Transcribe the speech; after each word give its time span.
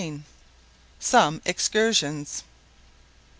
SOME 0.99 1.43
EXCURSIONS. 1.45 2.41